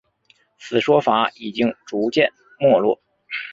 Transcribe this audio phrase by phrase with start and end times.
[0.57, 2.99] 此说法已经逐渐没落。